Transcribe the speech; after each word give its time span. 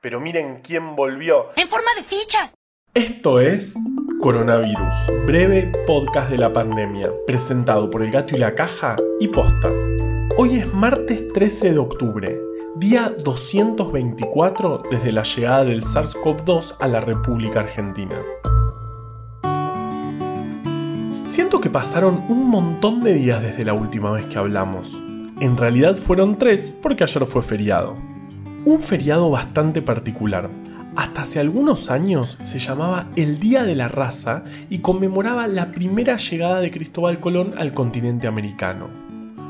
Pero 0.00 0.20
miren 0.20 0.60
quién 0.62 0.94
volvió. 0.94 1.46
¡En 1.56 1.66
forma 1.66 1.88
de 1.96 2.04
fichas! 2.04 2.54
Esto 2.94 3.40
es 3.40 3.76
Coronavirus, 4.20 4.94
breve 5.26 5.72
podcast 5.86 6.30
de 6.30 6.38
la 6.38 6.52
pandemia, 6.52 7.10
presentado 7.26 7.90
por 7.90 8.02
El 8.02 8.12
Gato 8.12 8.36
y 8.36 8.38
la 8.38 8.54
Caja 8.54 8.94
y 9.18 9.26
Posta. 9.26 9.72
Hoy 10.36 10.60
es 10.60 10.72
martes 10.72 11.26
13 11.32 11.72
de 11.72 11.78
octubre, 11.78 12.40
día 12.76 13.12
224 13.24 14.84
desde 14.88 15.10
la 15.10 15.24
llegada 15.24 15.64
del 15.64 15.82
SARS-CoV-2 15.82 16.76
a 16.78 16.86
la 16.86 17.00
República 17.00 17.60
Argentina. 17.60 18.22
Siento 21.24 21.60
que 21.60 21.70
pasaron 21.70 22.24
un 22.28 22.48
montón 22.48 23.00
de 23.00 23.14
días 23.14 23.42
desde 23.42 23.64
la 23.64 23.74
última 23.74 24.12
vez 24.12 24.26
que 24.26 24.38
hablamos. 24.38 24.96
En 25.40 25.56
realidad 25.56 25.96
fueron 25.96 26.38
tres 26.38 26.70
porque 26.70 27.02
ayer 27.02 27.26
fue 27.26 27.42
feriado. 27.42 27.96
Un 28.68 28.82
feriado 28.82 29.30
bastante 29.30 29.80
particular. 29.80 30.50
Hasta 30.94 31.22
hace 31.22 31.40
algunos 31.40 31.90
años 31.90 32.36
se 32.42 32.58
llamaba 32.58 33.06
el 33.16 33.38
Día 33.38 33.64
de 33.64 33.74
la 33.74 33.88
Raza 33.88 34.42
y 34.68 34.80
conmemoraba 34.80 35.46
la 35.46 35.70
primera 35.70 36.18
llegada 36.18 36.60
de 36.60 36.70
Cristóbal 36.70 37.18
Colón 37.18 37.54
al 37.56 37.72
continente 37.72 38.26
americano. 38.26 38.88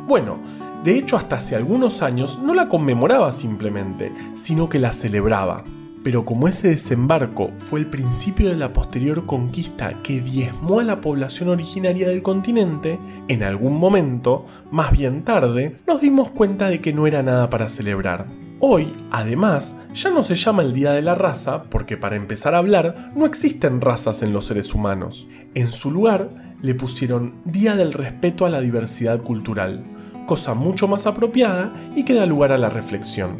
Bueno, 0.06 0.38
de 0.84 0.96
hecho 0.96 1.16
hasta 1.16 1.38
hace 1.38 1.56
algunos 1.56 2.00
años 2.00 2.38
no 2.40 2.54
la 2.54 2.68
conmemoraba 2.68 3.32
simplemente, 3.32 4.12
sino 4.34 4.68
que 4.68 4.78
la 4.78 4.92
celebraba. 4.92 5.64
Pero 6.04 6.24
como 6.24 6.46
ese 6.46 6.68
desembarco 6.68 7.50
fue 7.56 7.80
el 7.80 7.86
principio 7.86 8.50
de 8.50 8.56
la 8.56 8.72
posterior 8.72 9.26
conquista 9.26 10.00
que 10.04 10.20
diezmó 10.20 10.78
a 10.78 10.84
la 10.84 11.00
población 11.00 11.48
originaria 11.48 12.08
del 12.08 12.22
continente, 12.22 13.00
en 13.26 13.42
algún 13.42 13.78
momento, 13.78 14.46
más 14.70 14.92
bien 14.92 15.24
tarde, 15.24 15.74
nos 15.88 16.02
dimos 16.02 16.30
cuenta 16.30 16.68
de 16.68 16.80
que 16.80 16.92
no 16.92 17.08
era 17.08 17.24
nada 17.24 17.50
para 17.50 17.68
celebrar. 17.68 18.47
Hoy, 18.60 18.92
además, 19.12 19.76
ya 19.94 20.10
no 20.10 20.24
se 20.24 20.34
llama 20.34 20.62
el 20.62 20.72
Día 20.72 20.90
de 20.90 21.02
la 21.02 21.14
Raza 21.14 21.64
porque 21.64 21.96
para 21.96 22.16
empezar 22.16 22.56
a 22.56 22.58
hablar 22.58 23.12
no 23.14 23.24
existen 23.24 23.80
razas 23.80 24.22
en 24.22 24.32
los 24.32 24.46
seres 24.46 24.74
humanos. 24.74 25.28
En 25.54 25.70
su 25.70 25.92
lugar 25.92 26.28
le 26.60 26.74
pusieron 26.74 27.34
Día 27.44 27.76
del 27.76 27.92
Respeto 27.92 28.46
a 28.46 28.50
la 28.50 28.60
Diversidad 28.60 29.22
Cultural, 29.22 29.84
cosa 30.26 30.54
mucho 30.54 30.88
más 30.88 31.06
apropiada 31.06 31.72
y 31.94 32.04
que 32.04 32.14
da 32.14 32.26
lugar 32.26 32.50
a 32.50 32.58
la 32.58 32.68
reflexión. 32.68 33.36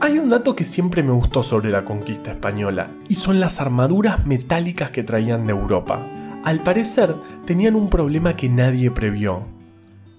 Hay 0.00 0.18
un 0.18 0.30
dato 0.30 0.56
que 0.56 0.64
siempre 0.64 1.02
me 1.02 1.12
gustó 1.12 1.42
sobre 1.42 1.70
la 1.70 1.84
conquista 1.84 2.30
española, 2.30 2.90
y 3.08 3.14
son 3.14 3.40
las 3.40 3.60
armaduras 3.60 4.26
metálicas 4.26 4.90
que 4.90 5.02
traían 5.02 5.46
de 5.46 5.52
Europa. 5.52 6.00
Al 6.44 6.62
parecer, 6.62 7.14
tenían 7.44 7.76
un 7.76 7.88
problema 7.88 8.36
que 8.36 8.48
nadie 8.48 8.90
previó. 8.90 9.42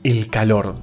El 0.03 0.29
calor. 0.29 0.75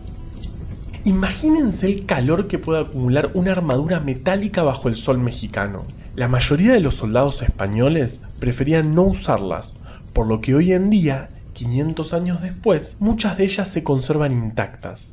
Imagínense 1.06 1.86
el 1.86 2.06
calor 2.06 2.48
que 2.48 2.58
puede 2.58 2.80
acumular 2.80 3.30
una 3.34 3.50
armadura 3.50 4.00
metálica 4.00 4.62
bajo 4.62 4.88
el 4.88 4.96
sol 4.96 5.18
mexicano. 5.18 5.84
La 6.16 6.28
mayoría 6.28 6.72
de 6.72 6.80
los 6.80 6.94
soldados 6.94 7.42
españoles 7.42 8.22
preferían 8.38 8.94
no 8.94 9.02
usarlas, 9.02 9.74
por 10.14 10.26
lo 10.26 10.40
que 10.40 10.54
hoy 10.54 10.72
en 10.72 10.88
día, 10.88 11.28
500 11.52 12.14
años 12.14 12.40
después, 12.40 12.96
muchas 13.00 13.36
de 13.36 13.44
ellas 13.44 13.68
se 13.68 13.84
conservan 13.84 14.32
intactas. 14.32 15.12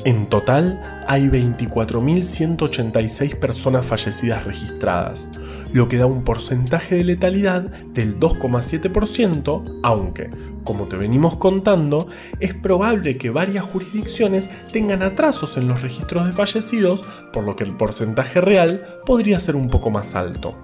En 0.04 0.26
total 0.26 1.02
hay 1.06 1.28
24.186 1.28 3.38
personas 3.38 3.84
fallecidas 3.84 4.46
registradas, 4.46 5.28
lo 5.74 5.88
que 5.88 5.98
da 5.98 6.06
un 6.06 6.24
porcentaje 6.24 6.94
de 6.94 7.04
letalidad 7.04 7.62
del 7.62 8.18
2,7%, 8.18 9.80
aunque, 9.82 10.30
como 10.64 10.86
te 10.86 10.96
venimos 10.96 11.36
contando, 11.36 12.08
es 12.38 12.54
probable 12.54 13.18
que 13.18 13.28
varias 13.28 13.66
jurisdicciones 13.66 14.48
tengan 14.72 15.02
atrasos 15.02 15.58
en 15.58 15.68
los 15.68 15.82
registros 15.82 16.24
de 16.24 16.32
fallecidos, 16.32 17.04
por 17.30 17.44
lo 17.44 17.54
que 17.54 17.64
el 17.64 17.76
porcentaje 17.76 18.40
real 18.40 18.82
podría 19.04 19.38
ser 19.38 19.54
un 19.54 19.68
poco 19.68 19.90
más 19.90 20.14
alto. 20.14 20.54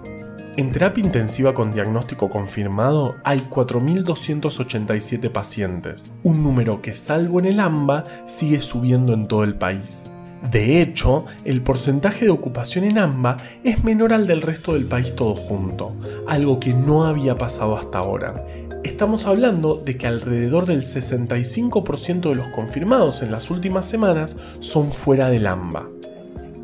En 0.57 0.73
terapia 0.73 1.05
intensiva 1.05 1.53
con 1.53 1.71
diagnóstico 1.75 2.31
confirmado 2.31 3.17
hay 3.25 3.41
4.287 3.41 5.31
pacientes, 5.31 6.11
un 6.23 6.43
número 6.43 6.81
que 6.81 6.95
salvo 6.95 7.41
en 7.41 7.45
el 7.45 7.61
AMBA 7.61 8.05
sigue 8.25 8.63
subiendo 8.63 9.13
en 9.13 9.29
todo 9.29 9.45
el 9.45 9.55
país. 9.57 10.11
De 10.51 10.81
hecho, 10.81 11.27
el 11.45 11.61
porcentaje 11.61 12.25
de 12.25 12.31
ocupación 12.31 12.87
en 12.87 12.97
AMBA 12.97 13.37
es 13.65 13.85
menor 13.85 14.15
al 14.15 14.27
del 14.27 14.41
resto 14.41 14.73
del 14.73 14.87
país 14.87 15.15
todo 15.15 15.35
junto, 15.35 15.95
algo 16.27 16.59
que 16.59 16.73
no 16.73 17.05
había 17.05 17.37
pasado 17.37 17.77
hasta 17.77 17.99
ahora. 17.99 18.47
Estamos 18.83 19.27
hablando 19.27 19.77
de 19.77 19.99
que 19.99 20.07
alrededor 20.07 20.65
del 20.65 20.85
65% 20.85 22.31
de 22.31 22.35
los 22.35 22.49
confirmados 22.49 23.21
en 23.21 23.31
las 23.31 23.51
últimas 23.51 23.85
semanas 23.85 24.37
son 24.61 24.91
fuera 24.91 25.29
del 25.29 25.49
AMBA. 25.49 25.87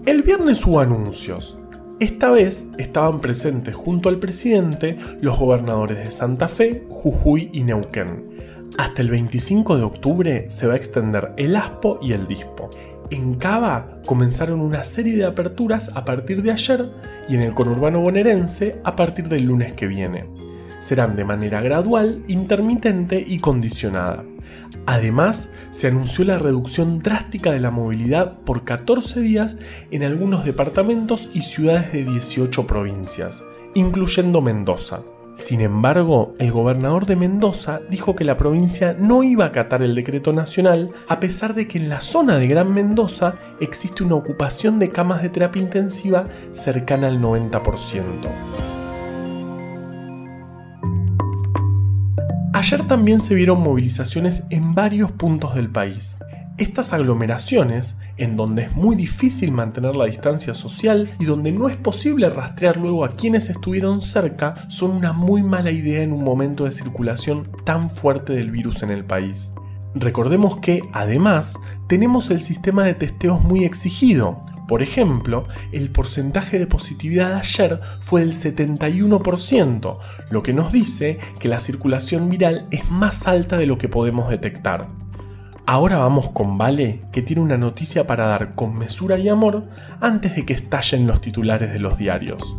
El 0.07 0.23
viernes 0.23 0.65
hubo 0.65 0.81
anuncios, 0.81 1.59
esta 2.01 2.31
vez 2.31 2.67
estaban 2.79 3.21
presentes 3.21 3.77
junto 3.77 4.09
al 4.09 4.19
presidente 4.19 4.97
los 5.21 5.39
gobernadores 5.39 5.99
de 5.99 6.11
Santa 6.11 6.49
Fe, 6.49 6.85
Jujuy 6.89 7.51
y 7.53 7.63
Neuquén. 7.63 8.29
Hasta 8.79 9.03
el 9.03 9.11
25 9.11 9.77
de 9.77 9.83
octubre 9.83 10.51
se 10.51 10.67
va 10.67 10.75
a 10.75 10.77
extender 10.77 11.33
el 11.37 11.55
ASPO 11.57 12.01
y 12.03 12.13
el 12.13 12.27
DISPO. 12.27 12.71
En 13.11 13.35
Cava 13.35 14.01
comenzaron 14.07 14.61
una 14.61 14.83
serie 14.85 15.17
de 15.17 15.27
aperturas 15.27 15.91
a 15.95 16.05
partir 16.05 16.43
de 16.43 16.53
ayer 16.53 16.91
y 17.29 17.35
en 17.35 17.43
el 17.43 17.55
conurbano 17.55 18.01
bonaerense 18.01 18.81
a 18.85 18.97
partir 18.97 19.29
del 19.29 19.45
lunes 19.45 19.75
que 19.75 19.87
viene 19.87 20.25
serán 20.83 21.15
de 21.15 21.25
manera 21.25 21.61
gradual, 21.61 22.25
intermitente 22.27 23.23
y 23.25 23.39
condicionada. 23.39 24.25
Además, 24.85 25.53
se 25.71 25.87
anunció 25.87 26.25
la 26.25 26.39
reducción 26.39 26.99
drástica 26.99 27.53
de 27.53 27.61
la 27.61 27.71
movilidad 27.71 28.41
por 28.41 28.65
14 28.65 29.21
días 29.21 29.57
en 29.93 30.03
algunos 30.03 30.45
departamentos 30.45 31.31
y 31.33 31.43
ciudades 31.43 31.93
de 31.93 32.05
18 32.05 32.67
provincias, 32.67 33.45
incluyendo 33.75 34.43
Mendoza. 34.43 35.03
Sin 35.35 35.61
embargo, 35.61 36.35
el 36.39 36.51
gobernador 36.51 37.07
de 37.07 37.17
Mendoza 37.17 37.81
dijo 37.89 38.17
que 38.17 38.25
la 38.25 38.37
provincia 38.37 38.95
no 38.99 39.23
iba 39.23 39.45
a 39.45 39.49
acatar 39.49 39.83
el 39.83 39.95
decreto 39.95 40.33
nacional 40.33 40.91
a 41.09 41.21
pesar 41.21 41.55
de 41.55 41.69
que 41.69 41.79
en 41.79 41.89
la 41.89 42.01
zona 42.01 42.37
de 42.37 42.49
Gran 42.49 42.73
Mendoza 42.73 43.37
existe 43.61 44.03
una 44.03 44.17
ocupación 44.17 44.79
de 44.79 44.91
camas 44.91 45.23
de 45.23 45.31
terapia 45.31 45.63
intensiva 45.63 46.27
cercana 46.51 47.07
al 47.07 47.23
90%. 47.23 48.82
Ayer 52.63 52.87
también 52.87 53.19
se 53.19 53.35
vieron 53.35 53.61
movilizaciones 53.61 54.45
en 54.51 54.73
varios 54.73 55.11
puntos 55.11 55.57
del 55.57 55.69
país. 55.69 56.21
Estas 56.59 56.93
aglomeraciones, 56.93 57.97
en 58.19 58.37
donde 58.37 58.63
es 58.63 58.77
muy 58.77 58.95
difícil 58.95 59.51
mantener 59.51 59.97
la 59.97 60.05
distancia 60.05 60.55
social 60.55 61.11
y 61.19 61.25
donde 61.25 61.51
no 61.51 61.69
es 61.69 61.77
posible 61.77 62.31
rastrear 62.31 62.77
luego 62.77 63.05
a 63.05 63.17
quienes 63.17 63.51
estuvieron 63.51 64.01
cerca, 64.01 64.55
son 64.69 64.93
una 64.93 65.13
muy 65.13 65.43
mala 65.43 65.73
idea 65.73 66.05
en 66.05 66.13
un 66.13 66.23
momento 66.23 66.65
de 66.65 66.71
circulación 66.71 67.49
tan 67.65 67.91
fuerte 67.91 68.33
del 68.33 68.53
virus 68.53 68.85
en 68.85 68.93
el 68.93 69.05
país. 69.05 69.55
Recordemos 69.95 70.57
que, 70.59 70.83
además, 70.93 71.59
tenemos 71.87 72.31
el 72.31 72.41
sistema 72.41 72.85
de 72.85 72.95
testeos 72.95 73.43
muy 73.43 73.65
exigido, 73.65 74.41
por 74.73 74.83
ejemplo, 74.83 75.45
el 75.73 75.91
porcentaje 75.91 76.59
de 76.59 76.67
positividad 76.67 77.35
ayer 77.35 77.81
fue 78.01 78.23
del 78.23 78.33
71%, 78.33 79.99
lo 80.31 80.43
que 80.43 80.55
nos 80.55 80.73
dice 80.73 81.19
que 81.39 81.49
la 81.49 81.59
circulación 81.59 82.31
viral 82.31 82.69
es 82.71 82.91
más 82.91 83.27
alta 83.27 83.59
de 83.59 83.67
lo 83.67 83.77
que 83.77 83.91
podemos 83.91 84.31
detectar. 84.31 84.89
Ahora 85.67 85.99
vamos 85.99 86.31
con 86.31 86.59
Vale, 86.59 87.03
que 87.13 87.21
tiene 87.21 87.43
una 87.43 87.59
noticia 87.59 88.07
para 88.07 88.27
dar 88.27 88.55
con 88.55 88.75
mesura 88.75 89.19
y 89.19 89.29
amor 89.29 89.69
antes 90.01 90.37
de 90.37 90.47
que 90.47 90.55
estallen 90.55 91.07
los 91.07 91.21
titulares 91.21 91.73
de 91.73 91.79
los 91.79 91.99
diarios. 91.99 92.57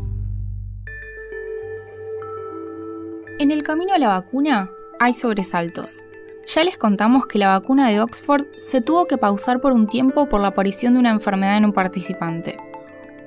En 3.40 3.50
el 3.50 3.64
camino 3.64 3.94
a 3.94 3.98
la 3.98 4.10
vacuna 4.10 4.70
hay 5.00 5.14
sobresaltos. 5.14 6.08
Ya 6.46 6.64
les 6.64 6.78
contamos 6.78 7.26
que 7.26 7.40
la 7.40 7.48
vacuna 7.48 7.90
de 7.90 8.02
Oxford 8.02 8.46
se 8.60 8.82
tuvo 8.82 9.06
que 9.06 9.18
pausar 9.18 9.62
por 9.62 9.72
un 9.72 9.88
tiempo 9.88 10.28
por 10.28 10.42
la 10.42 10.50
aparición 10.50 10.94
de 10.94 11.00
una 11.00 11.10
enfermedad 11.10 11.58
en 11.58 11.66
un 11.66 11.72
participante. 11.72 12.58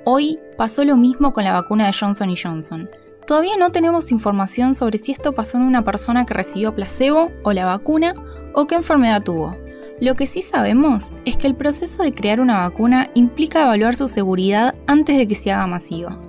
Hoy 0.05 0.39
pasó 0.55 0.85
lo 0.85 0.95
mismo 0.95 1.33
con 1.33 1.43
la 1.43 1.53
vacuna 1.53 1.87
de 1.87 1.93
Johnson 1.99 2.33
Johnson. 2.41 2.89
Todavía 3.25 3.57
no 3.57 3.71
tenemos 3.71 4.11
información 4.11 4.75
sobre 4.75 4.99
si 4.99 5.11
esto 5.11 5.33
pasó 5.33 5.57
en 5.57 5.63
una 5.63 5.83
persona 5.83 6.25
que 6.25 6.35
recibió 6.35 6.75
placebo 6.75 7.31
o 7.43 7.53
la 7.53 7.65
vacuna 7.65 8.13
o 8.53 8.67
qué 8.67 8.75
enfermedad 8.75 9.23
tuvo. 9.23 9.57
Lo 9.99 10.15
que 10.15 10.27
sí 10.27 10.43
sabemos 10.43 11.11
es 11.25 11.37
que 11.37 11.47
el 11.47 11.55
proceso 11.55 12.03
de 12.03 12.13
crear 12.13 12.39
una 12.39 12.59
vacuna 12.59 13.09
implica 13.15 13.63
evaluar 13.63 13.95
su 13.95 14.07
seguridad 14.07 14.75
antes 14.85 15.17
de 15.17 15.27
que 15.27 15.35
se 15.35 15.51
haga 15.51 15.65
masiva. 15.65 16.21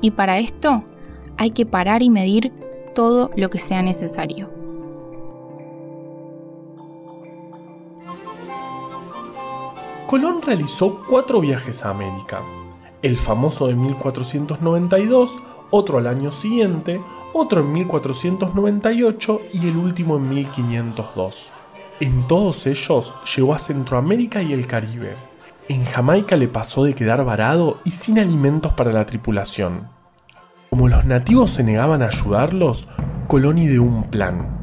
Y 0.00 0.12
para 0.12 0.38
esto 0.38 0.84
hay 1.36 1.50
que 1.50 1.66
parar 1.66 2.00
y 2.00 2.10
medir 2.10 2.52
todo 2.94 3.32
lo 3.36 3.50
que 3.50 3.58
sea 3.58 3.82
necesario. 3.82 4.61
Colón 10.12 10.42
realizó 10.42 11.02
cuatro 11.08 11.40
viajes 11.40 11.86
a 11.86 11.88
América. 11.88 12.42
El 13.00 13.16
famoso 13.16 13.68
de 13.68 13.74
1492, 13.74 15.38
otro 15.70 15.96
al 15.96 16.06
año 16.06 16.32
siguiente, 16.32 17.00
otro 17.32 17.62
en 17.62 17.72
1498 17.72 19.40
y 19.54 19.68
el 19.68 19.78
último 19.78 20.18
en 20.18 20.28
1502. 20.28 21.52
En 22.00 22.26
todos 22.26 22.66
ellos 22.66 23.14
llegó 23.34 23.54
a 23.54 23.58
Centroamérica 23.58 24.42
y 24.42 24.52
el 24.52 24.66
Caribe. 24.66 25.16
En 25.70 25.86
Jamaica 25.86 26.36
le 26.36 26.48
pasó 26.48 26.84
de 26.84 26.94
quedar 26.94 27.24
varado 27.24 27.78
y 27.82 27.92
sin 27.92 28.18
alimentos 28.18 28.74
para 28.74 28.92
la 28.92 29.06
tripulación. 29.06 29.88
Como 30.68 30.88
los 30.88 31.06
nativos 31.06 31.52
se 31.52 31.64
negaban 31.64 32.02
a 32.02 32.08
ayudarlos, 32.08 32.86
Colón 33.28 33.56
ideó 33.56 33.82
un 33.82 34.04
plan. 34.10 34.61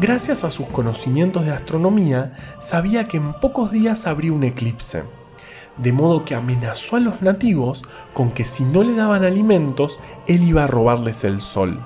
Gracias 0.00 0.44
a 0.44 0.50
sus 0.50 0.68
conocimientos 0.68 1.44
de 1.44 1.52
astronomía, 1.52 2.56
sabía 2.60 3.08
que 3.08 3.16
en 3.16 3.32
pocos 3.34 3.70
días 3.72 4.06
habría 4.06 4.32
un 4.32 4.44
eclipse 4.44 5.04
de 5.78 5.92
modo 5.92 6.24
que 6.24 6.34
amenazó 6.34 6.96
a 6.96 7.00
los 7.00 7.22
nativos 7.22 7.82
con 8.12 8.30
que 8.30 8.44
si 8.44 8.64
no 8.64 8.82
le 8.82 8.94
daban 8.94 9.24
alimentos, 9.24 9.98
él 10.26 10.42
iba 10.42 10.64
a 10.64 10.66
robarles 10.66 11.24
el 11.24 11.40
sol. 11.40 11.80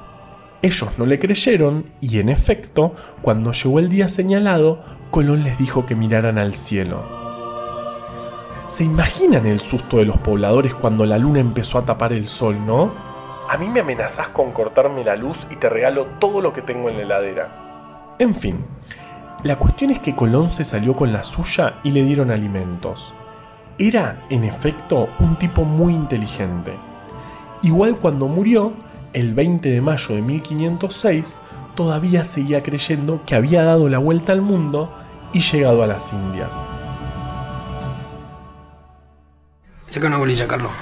Ellos 0.63 0.99
no 0.99 1.07
le 1.07 1.19
creyeron 1.19 1.87
y 2.01 2.19
en 2.19 2.29
efecto, 2.29 2.95
cuando 3.21 3.53
llegó 3.53 3.79
el 3.79 3.89
día 3.89 4.09
señalado, 4.09 4.81
Colón 5.11 5.43
les 5.43 5.59
dijo 5.59 5.87
que 5.87 5.95
miraran 5.95 6.39
al 6.39 6.55
cielo. 6.55 7.03
¿Se 8.69 8.85
imaginan 8.85 9.47
el 9.47 9.61
susto 9.61 9.99
de 9.99 10.07
los 10.07 10.17
pobladores 10.19 10.75
cuando 10.75 11.05
la 11.05 11.19
luna 11.19 11.41
empezó 11.41 11.79
a 11.79 11.85
tapar 11.85 12.13
el 12.13 12.27
sol, 12.27 12.57
no? 12.65 12.95
A 13.51 13.59
mí 13.59 13.69
me 13.69 13.81
amenazás 13.81 14.29
con 14.29 14.53
cortarme 14.53 15.05
la 15.05 15.17
luz 15.17 15.47
y 15.51 15.57
te 15.57 15.69
regalo 15.69 16.07
todo 16.19 16.41
lo 16.41 16.55
que 16.55 16.63
tengo 16.63 16.89
en 16.89 16.97
la 16.97 17.03
heladera. 17.03 17.72
En 18.19 18.35
fin, 18.35 18.65
la 19.43 19.57
cuestión 19.57 19.91
es 19.91 19.99
que 19.99 20.15
Colón 20.15 20.51
se 20.51 20.65
salió 20.65 20.95
con 20.95 21.13
la 21.13 21.25
suya 21.25 21.81
y 21.83 21.91
le 21.91 22.05
dieron 22.05 22.31
alimentos. 22.31 23.13
Era, 23.79 24.27
en 24.31 24.45
efecto, 24.45 25.09
un 25.19 25.39
tipo 25.39 25.65
muy 25.65 25.95
inteligente. 25.95 26.75
Igual 27.63 27.97
cuando 27.97 28.29
murió, 28.29 28.73
el 29.13 29.35
20 29.35 29.69
de 29.69 29.81
mayo 29.81 30.15
de 30.15 30.23
1506, 30.23 31.37
todavía 31.75 32.25
seguía 32.25 32.63
creyendo 32.63 33.23
que 33.27 33.35
había 33.35 33.65
dado 33.65 33.89
la 33.89 33.99
vuelta 33.99 34.33
al 34.33 34.43
mundo 34.43 34.93
y 35.33 35.41
llegado 35.41 35.83
a 35.83 35.87
las 35.87 36.13
Indias. 36.13 36.65
Saca 39.89 40.07
una 40.07 40.19
bolilla, 40.19 40.47
Carlos. 40.47 40.73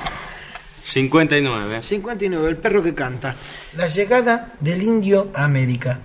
59. 0.83 1.83
59, 1.83 2.49
el 2.49 2.57
perro 2.57 2.83
que 2.83 2.95
canta. 2.95 3.35
La 3.77 3.89
llegada 3.89 4.53
del 4.61 4.83
indio 4.83 5.31
a 5.35 5.45
América. 5.45 6.01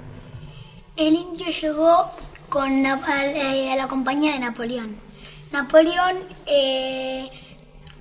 El 0.97 1.13
indio 1.13 1.47
llegó 1.47 2.11
con 2.49 2.83
la, 2.83 2.93
a 2.93 3.75
la 3.75 3.87
compañía 3.87 4.33
de 4.33 4.39
Napoleón. 4.39 4.95
Napoleón 5.51 6.17
eh, 6.45 7.29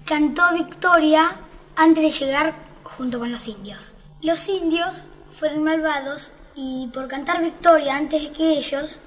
cantó 0.05 0.43
victoria 0.55 1.31
antes 1.77 2.05
de 2.05 2.11
llegar 2.25 2.55
junto 2.85 3.19
con 3.19 3.31
los 3.33 3.49
indios. 3.49 3.95
Los 4.23 4.49
indios 4.49 5.09
fueron 5.31 5.65
malvados 5.65 6.33
y 6.55 6.89
por 6.93 7.09
cantar 7.09 7.43
victoria 7.43 7.97
antes 7.97 8.23
de 8.23 8.31
que 8.31 8.59
ellos 8.59 9.01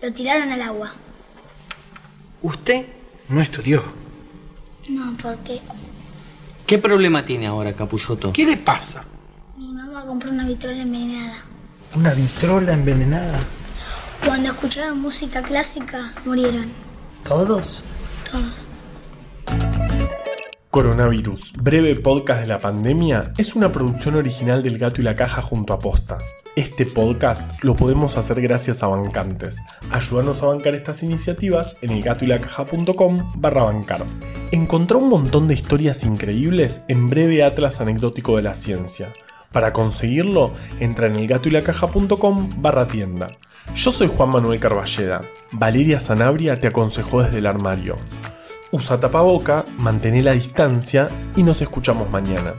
lo 0.00 0.12
tiraron 0.12 0.52
al 0.52 0.62
agua. 0.62 0.92
¿Usted 2.42 2.86
no 3.28 3.40
estudió? 3.40 3.82
No, 4.88 5.16
porque 5.20 5.60
¿Qué 6.66 6.78
problema 6.78 7.24
tiene 7.24 7.46
ahora, 7.48 7.72
Capulloto? 7.72 8.32
¿Qué 8.32 8.44
le 8.44 8.56
pasa? 8.56 9.04
mi 9.56 9.72
mamá 9.72 10.04
compró 10.06 10.30
una 10.30 10.46
vitrola 10.46 10.82
envenenada. 10.82 11.44
¿Una 11.94 12.14
vitrola 12.14 12.72
envenenada? 12.72 13.38
Cuando 14.24 14.50
escucharon 14.50 15.00
música 15.00 15.42
clásica, 15.42 16.12
murieron 16.24 16.70
¿Todos? 17.28 17.82
todos. 18.30 18.66
Coronavirus, 20.70 21.52
breve 21.60 21.94
podcast 21.96 22.40
de 22.40 22.46
la 22.46 22.58
pandemia, 22.58 23.20
es 23.36 23.54
una 23.54 23.70
producción 23.70 24.14
original 24.14 24.62
del 24.62 24.78
Gato 24.78 25.02
y 25.02 25.04
la 25.04 25.14
Caja 25.14 25.42
junto 25.42 25.74
a 25.74 25.78
Posta. 25.78 26.16
Este 26.56 26.86
podcast 26.86 27.62
lo 27.62 27.74
podemos 27.74 28.16
hacer 28.16 28.40
gracias 28.40 28.82
a 28.82 28.86
bancantes. 28.86 29.58
Ayúdanos 29.90 30.42
a 30.42 30.46
bancar 30.46 30.74
estas 30.74 31.02
iniciativas 31.02 31.76
en 31.82 31.90
elgatoylacaja.com 31.90 33.28
barra 33.36 33.64
bancar. 33.64 34.06
Encontró 34.50 34.98
un 34.98 35.10
montón 35.10 35.46
de 35.46 35.54
historias 35.54 36.04
increíbles 36.04 36.80
en 36.88 37.06
breve 37.06 37.44
atlas 37.44 37.82
anecdótico 37.82 38.36
de 38.36 38.42
la 38.42 38.54
ciencia. 38.54 39.12
Para 39.52 39.72
conseguirlo, 39.72 40.52
entra 40.80 41.06
en 41.06 41.16
elgatoylacaja.com 41.16 42.48
barra 42.56 42.86
tienda. 42.86 43.26
Yo 43.74 43.92
soy 43.92 44.08
Juan 44.08 44.30
Manuel 44.30 44.60
Carballeda. 44.60 45.20
Valeria 45.52 46.00
Sanabria 46.00 46.54
te 46.54 46.68
aconsejó 46.68 47.22
desde 47.22 47.38
el 47.38 47.46
armario. 47.46 47.96
Usa 48.70 48.98
tapaboca, 48.98 49.64
mantén 49.78 50.24
la 50.24 50.32
distancia 50.32 51.06
y 51.36 51.42
nos 51.42 51.60
escuchamos 51.60 52.10
mañana. 52.10 52.54